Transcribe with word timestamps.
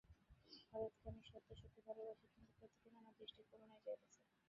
ভারতকে 0.67 1.05
আমি 1.09 1.21
সত্য-সত্যই 1.27 1.83
ভালবাসি, 1.87 2.25
কিন্তু 2.29 2.51
প্রতিদিন 2.59 2.93
আমার 2.99 3.13
দৃষ্টি 3.19 3.41
খুলিয়া 3.47 3.79
যাইতেছে। 3.85 4.19